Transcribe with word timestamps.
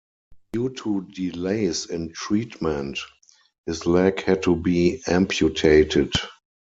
Due 0.53 0.69
to 0.77 1.01
delays 1.13 1.85
in 1.85 2.11
treatment, 2.11 2.97
his 3.67 3.85
leg 3.85 4.23
had 4.23 4.41
to 4.41 4.55
be 4.55 4.99
amputated. 5.05 6.11